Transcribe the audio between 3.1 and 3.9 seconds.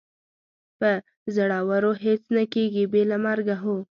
له مرګه، هو.